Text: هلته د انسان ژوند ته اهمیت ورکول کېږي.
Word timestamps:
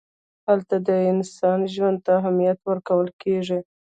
هلته 0.47 0.75
د 0.87 0.89
انسان 1.11 1.59
ژوند 1.73 1.97
ته 2.05 2.11
اهمیت 2.19 2.57
ورکول 2.69 3.07
کېږي. 3.21 3.59